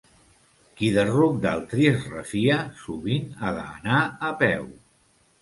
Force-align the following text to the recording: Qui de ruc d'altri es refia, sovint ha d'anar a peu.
Qui 0.77 0.87
de 0.95 1.03
ruc 1.09 1.35
d'altri 1.43 1.85
es 1.89 2.07
refia, 2.15 2.57
sovint 2.81 3.29
ha 3.43 3.53
d'anar 3.61 4.01
a 4.31 4.35
peu. 4.43 4.67